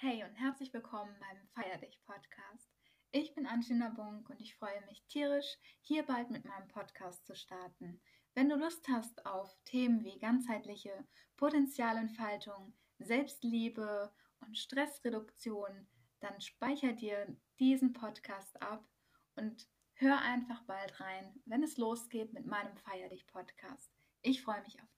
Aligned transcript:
Hey 0.00 0.22
und 0.22 0.32
herzlich 0.36 0.72
willkommen 0.72 1.12
beim 1.18 1.48
Feier 1.48 1.76
dich 1.76 2.00
Podcast. 2.04 2.70
Ich 3.10 3.34
bin 3.34 3.48
Angelina 3.48 3.88
Bunk 3.88 4.30
und 4.30 4.40
ich 4.40 4.54
freue 4.54 4.80
mich 4.86 5.04
tierisch, 5.08 5.58
hier 5.80 6.04
bald 6.04 6.30
mit 6.30 6.44
meinem 6.44 6.68
Podcast 6.68 7.26
zu 7.26 7.34
starten. 7.34 8.00
Wenn 8.32 8.48
du 8.48 8.54
Lust 8.54 8.86
hast 8.88 9.26
auf 9.26 9.52
Themen 9.64 10.04
wie 10.04 10.16
ganzheitliche 10.20 11.04
Potenzialentfaltung, 11.36 12.74
Selbstliebe 13.00 14.12
und 14.38 14.56
Stressreduktion, 14.56 15.88
dann 16.20 16.40
speicher 16.40 16.92
dir 16.92 17.36
diesen 17.58 17.92
Podcast 17.92 18.62
ab 18.62 18.88
und 19.34 19.66
hör 19.94 20.20
einfach 20.20 20.62
bald 20.62 21.00
rein, 21.00 21.42
wenn 21.44 21.64
es 21.64 21.76
losgeht 21.76 22.32
mit 22.32 22.46
meinem 22.46 22.76
Feier 22.76 23.08
dich 23.08 23.26
Podcast. 23.26 23.90
Ich 24.22 24.42
freue 24.42 24.62
mich 24.62 24.80
auf 24.80 24.94
dich. 24.94 24.97